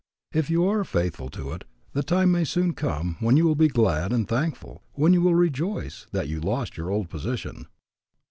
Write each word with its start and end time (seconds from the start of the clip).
If 0.33 0.49
you 0.49 0.65
are 0.65 0.83
faithful 0.83 1.29
to 1.29 1.51
it, 1.51 1.63
the 1.93 2.01
time 2.01 2.31
may 2.31 2.43
soon 2.43 2.73
come 2.73 3.17
when 3.19 3.37
you 3.37 3.45
will 3.45 3.53
be 3.53 3.67
glad 3.67 4.11
and 4.11 4.27
thankful, 4.27 4.81
when 4.93 5.13
you 5.13 5.21
will 5.21 5.35
rejoice, 5.35 6.07
that 6.11 6.27
you 6.27 6.39
lost 6.39 6.75
your 6.75 6.89
old 6.89 7.07
position. 7.07 7.67